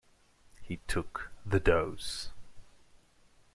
He 0.63 0.77
took 0.87 1.29
the 1.45 1.59
dose. 1.59 2.31